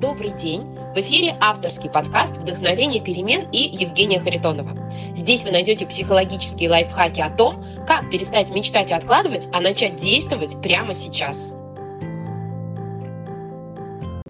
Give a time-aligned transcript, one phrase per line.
[0.00, 0.78] Добрый день!
[0.94, 4.70] В эфире авторский подкаст «Вдохновение перемен» и Евгения Харитонова.
[5.16, 10.62] Здесь вы найдете психологические лайфхаки о том, как перестать мечтать и откладывать, а начать действовать
[10.62, 11.56] прямо сейчас.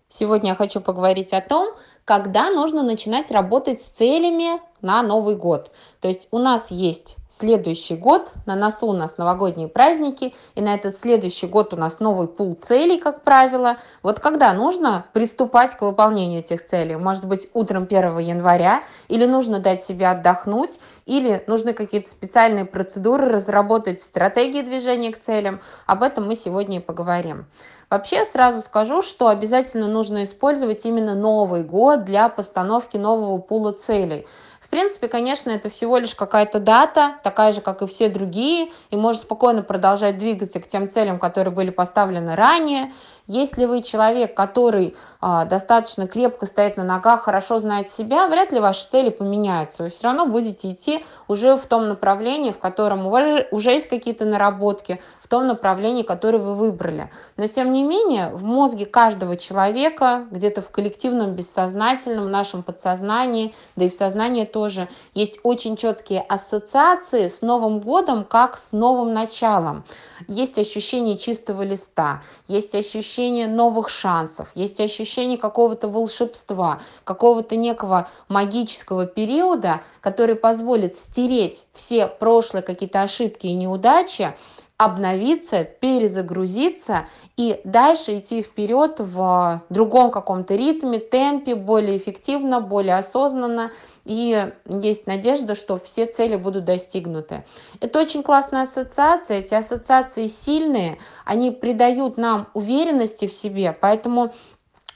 [0.08, 1.74] Сегодня я хочу поговорить о том,
[2.06, 5.70] когда нужно начинать работать с целями на Новый год.
[6.00, 10.74] То есть у нас есть следующий год, на носу у нас новогодние праздники, и на
[10.74, 13.78] этот следующий год у нас новый пул целей, как правило.
[14.02, 16.96] Вот когда нужно приступать к выполнению этих целей?
[16.96, 23.28] Может быть, утром 1 января, или нужно дать себе отдохнуть, или нужны какие-то специальные процедуры,
[23.28, 25.60] разработать стратегии движения к целям.
[25.86, 27.46] Об этом мы сегодня и поговорим.
[27.90, 34.26] Вообще сразу скажу, что обязательно нужно использовать именно Новый год для постановки нового пула целей.
[34.60, 38.96] В принципе, конечно, это всего лишь какая-то дата, такая же, как и все другие, и
[38.96, 42.92] можно спокойно продолжать двигаться к тем целям, которые были поставлены ранее.
[43.30, 48.58] Если вы человек, который э, достаточно крепко стоит на ногах, хорошо знает себя, вряд ли
[48.58, 49.82] ваши цели поменяются.
[49.82, 53.86] Вы все равно будете идти уже в том направлении, в котором у вас уже есть
[53.86, 57.10] какие-то наработки, в том направлении, которое вы выбрали.
[57.36, 63.54] Но тем не менее, в мозге каждого человека, где-то в коллективном бессознательном, в нашем подсознании,
[63.76, 69.12] да и в сознании тоже есть очень четкие ассоциации с Новым годом, как с новым
[69.12, 69.84] началом.
[70.28, 79.06] Есть ощущение чистого листа, есть ощущение новых шансов, есть ощущение какого-то волшебства, какого-то некого магического
[79.06, 84.36] периода, который позволит стереть все прошлые какие-то ошибки и неудачи,
[84.78, 93.72] обновиться, перезагрузиться и дальше идти вперед в другом каком-то ритме, темпе, более эффективно, более осознанно.
[94.04, 97.44] И есть надежда, что все цели будут достигнуты.
[97.80, 99.38] Это очень классная ассоциация.
[99.40, 104.32] Эти ассоциации сильные, они придают нам уверенности в себе, поэтому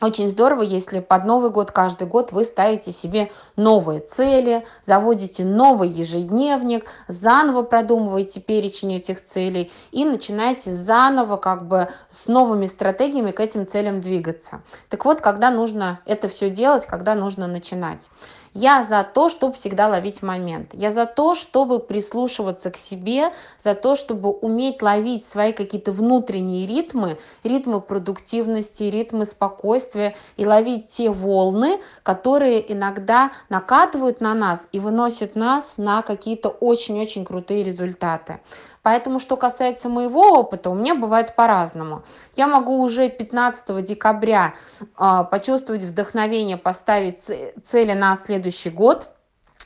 [0.03, 5.89] очень здорово, если под Новый год каждый год вы ставите себе новые цели, заводите новый
[5.89, 13.41] ежедневник, заново продумываете перечень этих целей и начинаете заново как бы с новыми стратегиями к
[13.41, 14.63] этим целям двигаться.
[14.89, 18.11] Так вот, когда нужно это все делать, когда нужно начинать.
[18.55, 20.71] Я за то, чтобы всегда ловить момент.
[20.75, 26.67] Я за то, чтобы прислушиваться к себе, за то, чтобы уметь ловить свои какие-то внутренние
[26.67, 34.81] ритмы, ритмы продуктивности, ритмы спокойствия и ловить те волны, которые иногда накатывают на нас и
[34.81, 38.41] выносят нас на какие-то очень-очень крутые результаты.
[38.83, 42.03] Поэтому, что касается моего опыта, у меня бывает по-разному.
[42.35, 47.21] Я могу уже 15 декабря э, почувствовать вдохновение, поставить
[47.65, 49.09] цели на следующий год,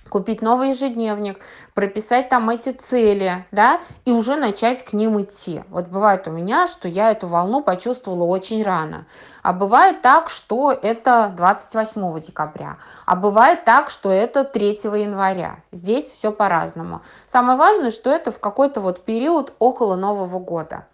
[0.09, 1.41] купить новый ежедневник,
[1.75, 5.62] прописать там эти цели, да, и уже начать к ним идти.
[5.69, 9.06] Вот бывает у меня, что я эту волну почувствовала очень рано.
[9.42, 12.78] А бывает так, что это 28 декабря.
[13.04, 15.58] А бывает так, что это 3 января.
[15.72, 17.03] Здесь все по-разному.
[17.26, 20.87] Самое важное, что это в какой-то вот период около Нового года.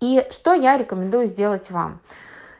[0.00, 2.00] И что я рекомендую сделать вам?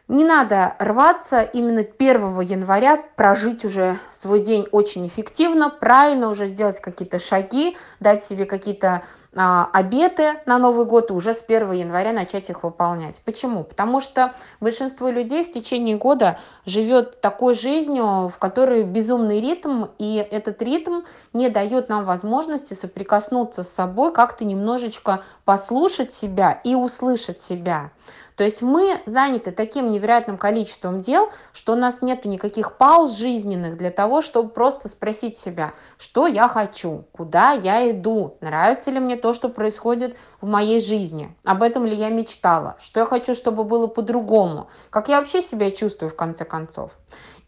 [0.08, 6.80] Не надо рваться именно 1 января, прожить уже свой день очень эффективно, правильно уже сделать
[6.80, 9.02] какие-то шаги, дать себе какие-то
[9.34, 13.20] а, обеты на Новый год и уже с 1 января начать их выполнять.
[13.24, 13.62] Почему?
[13.64, 16.36] Потому что большинство людей в течение года
[16.66, 21.02] живет такой жизнью, в которой безумный ритм, и этот ритм
[21.32, 27.92] не дает нам возможности соприкоснуться с собой, как-то немножечко послушать себя и услышать себя.
[28.36, 33.76] То есть мы заняты таким невероятным количеством дел, что у нас нет никаких пауз жизненных
[33.76, 39.16] для того, чтобы просто спросить себя, что я хочу, куда я иду, нравится ли мне
[39.16, 43.64] то, что происходит в моей жизни, об этом ли я мечтала, что я хочу, чтобы
[43.64, 46.92] было по-другому, как я вообще себя чувствую в конце концов.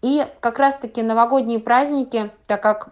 [0.02, 2.88] И как раз-таки новогодние праздники, так как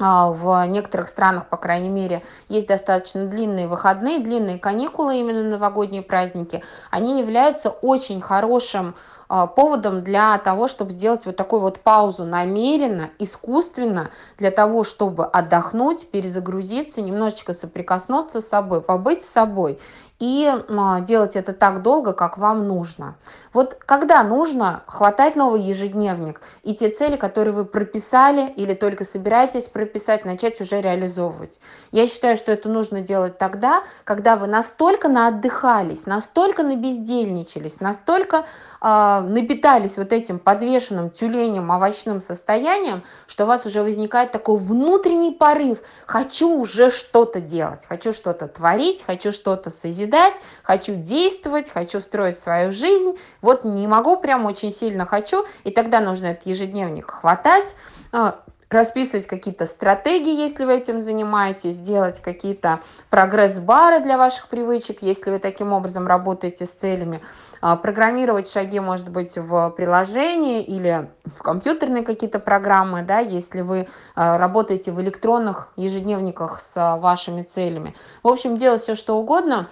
[0.00, 6.62] в некоторых странах, по крайней мере, есть достаточно длинные выходные, длинные каникулы, именно новогодние праздники,
[6.90, 8.94] они являются очень хорошим
[9.28, 15.24] а, поводом для того, чтобы сделать вот такую вот паузу намеренно, искусственно, для того, чтобы
[15.24, 19.78] отдохнуть, перезагрузиться, немножечко соприкоснуться с собой, побыть с собой
[20.20, 23.16] и а, делать это так долго, как вам нужно.
[23.52, 29.64] Вот когда нужно хватать новый ежедневник и те цели, которые вы прописали или только собираетесь
[29.64, 31.58] прописать, начать уже реализовывать.
[31.90, 38.44] Я считаю, что это нужно делать тогда, когда вы настолько наотдыхались, настолько набездельничались, настолько
[38.80, 45.32] э, напитались вот этим подвешенным тюленем, овощным состоянием, что у вас уже возникает такой внутренний
[45.32, 45.78] порыв.
[46.06, 52.38] Хочу уже что-то делать, хочу что-то творить, хочу что-то созидать, созидать, хочу действовать, хочу строить
[52.38, 53.16] свою жизнь.
[53.40, 57.74] Вот не могу, прям очень сильно хочу, и тогда нужно этот ежедневник хватать,
[58.12, 58.40] а,
[58.70, 62.80] расписывать какие-то стратегии, если вы этим занимаетесь, делать какие-то
[63.10, 67.20] прогресс-бары для ваших привычек, если вы таким образом работаете с целями,
[67.60, 73.88] а, программировать шаги, может быть, в приложении или в компьютерные какие-то программы, да, если вы
[74.14, 77.94] а, работаете в электронных ежедневниках с вашими целями.
[78.22, 79.68] В общем, делать все, что угодно,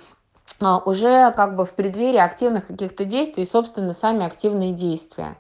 [0.85, 5.37] уже как бы в преддверии активных каких-то действий, собственно, сами активные действия.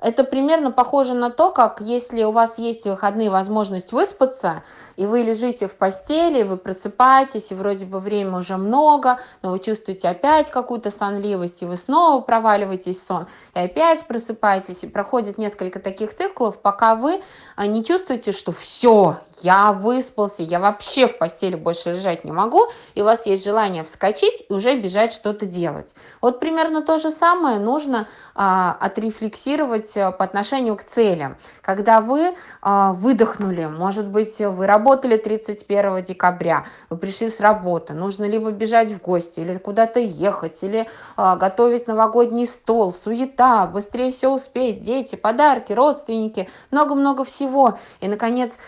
[0.00, 4.62] Это примерно похоже на то, как если у вас есть выходные возможность выспаться,
[4.96, 9.58] и вы лежите в постели, вы просыпаетесь, и вроде бы время уже много, но вы
[9.58, 15.38] чувствуете опять какую-то сонливость, и вы снова проваливаетесь в сон, и опять просыпаетесь, и проходит
[15.38, 17.20] несколько таких циклов, пока вы
[17.56, 22.66] а, не чувствуете, что все, я выспался, я вообще в постели больше лежать не могу,
[22.94, 25.94] и у вас есть желание вскочить и уже бежать что-то делать.
[26.20, 31.36] Вот примерно то же самое нужно а, отрефлексировать а, по отношению к целям.
[31.62, 38.24] Когда вы а, выдохнули, может быть, вы работали 31 декабря, вы пришли с работы, нужно
[38.24, 44.28] либо бежать в гости, или куда-то ехать, или а, готовить новогодний стол, суета, быстрее все
[44.28, 47.78] успеть, дети, подарки, родственники, много-много всего.
[48.00, 48.58] И, наконец,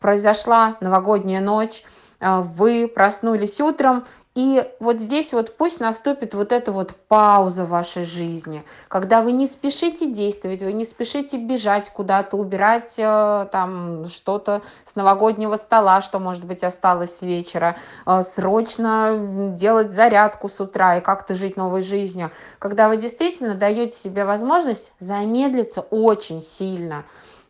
[0.00, 1.84] произошла новогодняя ночь,
[2.20, 4.04] вы проснулись утром,
[4.34, 9.30] и вот здесь вот пусть наступит вот эта вот пауза в вашей жизни, когда вы
[9.30, 16.02] не спешите действовать, вы не спешите бежать куда-то, убирать э, там что-то с новогоднего стола,
[16.02, 17.76] что, может быть, осталось с вечера,
[18.06, 23.96] э, срочно делать зарядку с утра и как-то жить новой жизнью, когда вы действительно даете
[23.96, 27.04] себе возможность замедлиться очень сильно,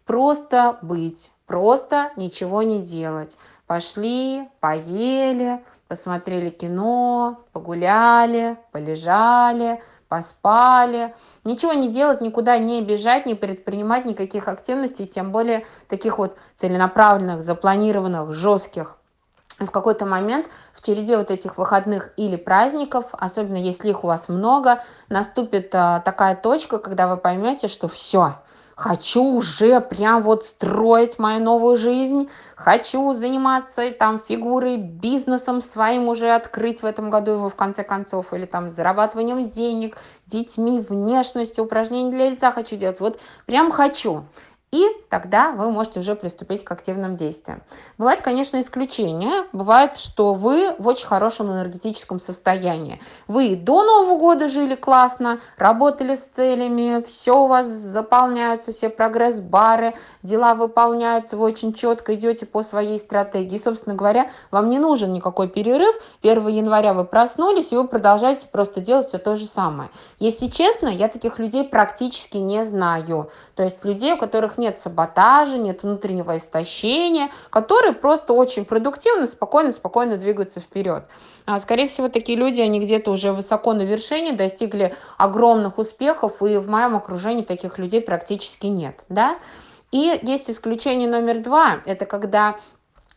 [0.04, 3.36] просто быть Просто ничего не делать.
[3.66, 11.14] Пошли, поели, посмотрели кино, погуляли, полежали, поспали.
[11.44, 17.42] Ничего не делать, никуда не бежать, не предпринимать никаких активностей, тем более таких вот целенаправленных,
[17.42, 18.96] запланированных, жестких.
[19.58, 24.28] В какой-то момент в череде вот этих выходных или праздников, особенно если их у вас
[24.28, 28.34] много, наступит а, такая точка, когда вы поймете, что все,
[28.76, 36.30] хочу уже прям вот строить мою новую жизнь, хочу заниматься там фигурой, бизнесом своим уже
[36.30, 42.10] открыть в этом году его в конце концов, или там зарабатыванием денег, детьми, внешностью, упражнения
[42.10, 43.00] для лица хочу делать.
[43.00, 44.24] Вот прям хочу
[44.74, 47.62] и тогда вы можете уже приступить к активным действиям.
[47.96, 49.44] Бывает, конечно, исключения.
[49.52, 53.00] Бывает, что вы в очень хорошем энергетическом состоянии.
[53.28, 59.94] Вы до Нового года жили классно, работали с целями, все у вас заполняются, все прогресс-бары,
[60.24, 63.54] дела выполняются, вы очень четко идете по своей стратегии.
[63.54, 65.94] И, собственно говоря, вам не нужен никакой перерыв.
[66.22, 69.90] 1 января вы проснулись, и вы продолжаете просто делать все то же самое.
[70.18, 73.30] Если честно, я таких людей практически не знаю.
[73.54, 79.26] То есть людей, у которых нет нет саботажа, нет внутреннего истощения, которые просто очень продуктивно,
[79.26, 81.04] спокойно, спокойно двигаются вперед.
[81.46, 86.56] А, скорее всего, такие люди, они где-то уже высоко на вершине, достигли огромных успехов, и
[86.56, 89.04] в моем окружении таких людей практически нет.
[89.08, 89.38] Да?
[89.90, 92.56] И есть исключение номер два, это когда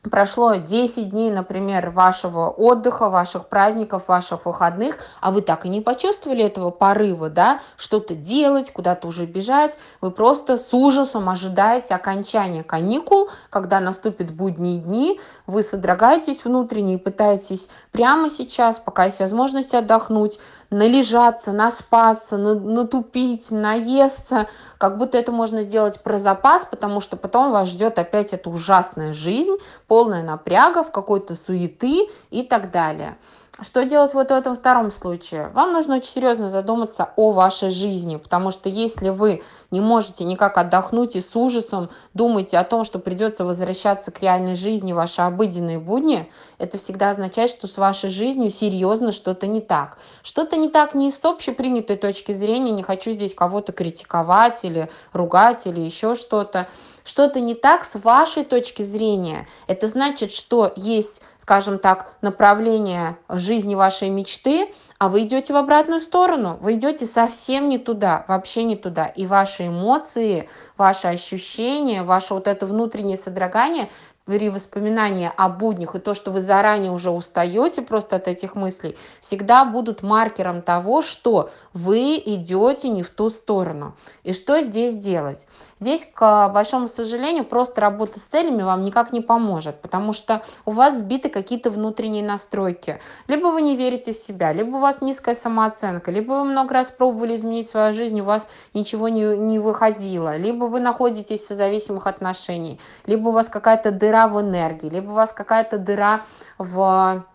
[0.04, 5.82] прошло 10 дней, например, вашего отдыха, ваших праздников, ваших выходных, а вы так и не
[5.82, 12.64] почувствовали этого порыва, да, что-то делать, куда-то уже бежать, вы просто с ужасом ожидаете окончания
[12.64, 19.74] каникул, когда наступят будние дни, вы содрогаетесь внутренне и пытаетесь прямо сейчас, пока есть возможность
[19.74, 20.40] отдохнуть,
[20.70, 27.70] належаться, наспаться, натупить, наесться, как будто это можно сделать про запас, потому что потом вас
[27.70, 29.56] ждет опять эта ужасная жизнь,
[29.88, 33.18] полная напрягов, какой-то суеты и так далее.
[33.60, 35.50] Что делать вот в этом втором случае?
[35.50, 40.60] Вам нужно очень серьезно задуматься о вашей жизни, потому что если вы не можете никак
[40.60, 45.80] отдохнуть и с ужасом думаете о том, что придется возвращаться к реальной жизни, ваши обыденные
[45.80, 49.98] будни, это всегда означает, что с вашей жизнью серьезно что-то не так.
[50.22, 55.66] Что-то не так не с общепринятой точки зрения, не хочу здесь кого-то критиковать или ругать
[55.66, 56.68] или еще что-то.
[57.04, 59.48] Что-то не так с вашей точки зрения.
[59.66, 64.68] Это значит, что есть скажем так, направление жизни вашей мечты,
[65.00, 69.06] а вы идете в обратную сторону, вы идете совсем не туда, вообще не туда.
[69.06, 73.88] И ваши эмоции, ваши ощущения, ваше вот это внутреннее содрогание
[74.28, 78.98] при воспоминании о буднях и то, что вы заранее уже устаете просто от этих мыслей,
[79.22, 83.96] всегда будут маркером того, что вы идете не в ту сторону.
[84.24, 85.48] И что здесь делать?
[85.80, 90.72] Здесь, к большому сожалению, просто работа с целями вам никак не поможет, потому что у
[90.72, 93.00] вас сбиты какие-то внутренние настройки.
[93.28, 96.90] Либо вы не верите в себя, либо у вас низкая самооценка, либо вы много раз
[96.90, 102.08] пробовали изменить свою жизнь, у вас ничего не, не выходило, либо вы находитесь в созависимых
[102.08, 106.22] отношениях, либо у вас какая-то дыра в энергии, либо у вас какая-то дыра
[106.58, 107.26] в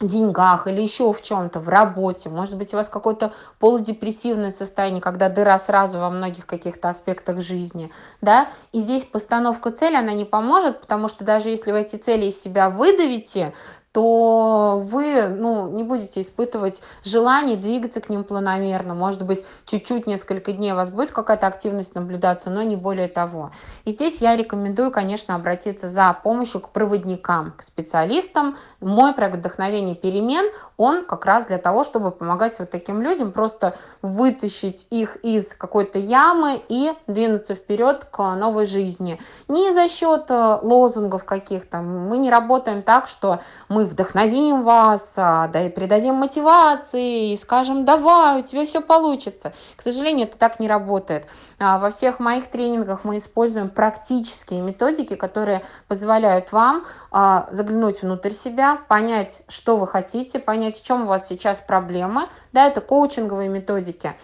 [0.00, 2.28] деньгах или еще в чем-то, в работе.
[2.28, 7.90] Может быть, у вас какое-то полудепрессивное состояние, когда дыра сразу во многих каких-то аспектах жизни,
[8.20, 12.26] да, и здесь постановка цели, она не поможет, потому что даже если вы эти цели
[12.26, 13.54] из себя выдавите,
[13.96, 18.92] то вы ну, не будете испытывать желание двигаться к ним планомерно.
[18.92, 23.52] Может быть, чуть-чуть несколько дней у вас будет какая-то активность наблюдаться, но не более того.
[23.86, 28.58] И здесь я рекомендую, конечно, обратиться за помощью к проводникам, к специалистам.
[28.80, 30.44] Мой проект «Вдохновение перемен»,
[30.76, 35.98] он как раз для того, чтобы помогать вот таким людям просто вытащить их из какой-то
[35.98, 39.18] ямы и двинуться вперед к новой жизни.
[39.48, 41.78] Не за счет э, лозунгов каких-то.
[41.78, 47.84] Мы не работаем так, что мы вдохновим вас, а, да и придадим мотивации, и скажем,
[47.84, 49.52] давай, у тебя все получится.
[49.76, 51.26] К сожалению, это так не работает.
[51.58, 58.32] А, во всех моих тренингах мы используем практические методики, которые позволяют вам а, заглянуть внутрь
[58.32, 62.28] себя, понять, что вы хотите, понять, в чем у вас сейчас проблема.
[62.52, 64.14] Да, это коучинговые методики.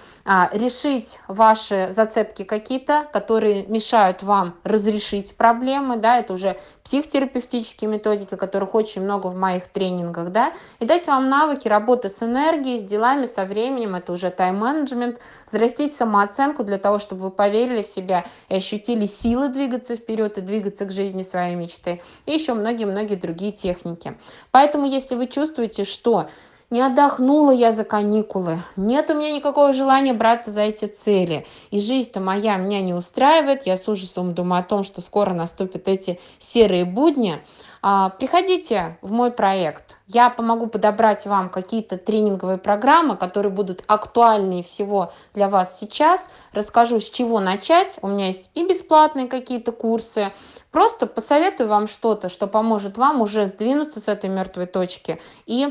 [0.52, 5.97] Решить ваши зацепки какие-то, которые мешают вам разрешить проблемы.
[5.97, 11.28] Да, это уже психотерапевтические методики, которых очень много в моих тренингах, да, и дать вам
[11.28, 16.99] навыки работы с энергией, с делами, со временем, это уже тайм-менеджмент, взрастить самооценку для того,
[16.99, 21.54] чтобы вы поверили в себя и ощутили силы двигаться вперед и двигаться к жизни своей
[21.54, 24.16] мечты, и еще многие-многие другие техники.
[24.50, 26.28] Поэтому, если вы чувствуете, что
[26.73, 28.59] не отдохнула я за каникулы.
[28.76, 31.45] Нет у меня никакого желания браться за эти цели.
[31.71, 33.67] И жизнь-то моя меня не устраивает.
[33.67, 37.43] Я с ужасом думаю о том, что скоро наступят эти серые будни.
[37.83, 39.99] А, приходите в мой проект.
[40.07, 46.31] Я помогу подобрать вам какие-то тренинговые программы, которые будут актуальнее всего для вас сейчас.
[46.52, 47.99] Расскажу, с чего начать.
[48.00, 50.33] У меня есть и бесплатные какие-то курсы.
[50.71, 55.69] Просто посоветую вам что-то, что поможет вам уже сдвинуться с этой мертвой точки и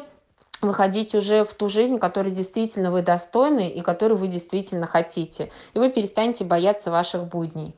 [0.61, 5.51] выходить уже в ту жизнь, которой действительно вы достойны и которую вы действительно хотите.
[5.73, 7.75] И вы перестанете бояться ваших будней.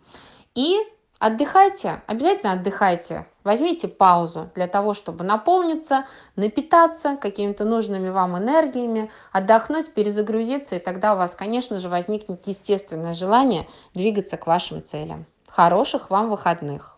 [0.56, 0.78] И
[1.20, 3.26] отдыхайте, обязательно отдыхайте.
[3.44, 11.14] Возьмите паузу для того, чтобы наполниться, напитаться какими-то нужными вам энергиями, отдохнуть, перезагрузиться, и тогда
[11.14, 15.26] у вас, конечно же, возникнет естественное желание двигаться к вашим целям.
[15.48, 16.98] Хороших вам выходных!